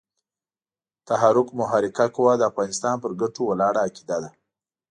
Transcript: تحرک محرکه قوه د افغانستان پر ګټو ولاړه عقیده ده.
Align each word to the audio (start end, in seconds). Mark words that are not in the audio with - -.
تحرک 1.09 1.47
محرکه 1.59 2.05
قوه 2.15 2.33
د 2.37 2.41
افغانستان 2.51 2.95
پر 3.03 3.11
ګټو 3.21 3.41
ولاړه 3.47 3.79
عقیده 3.87 4.17
ده. 4.23 4.29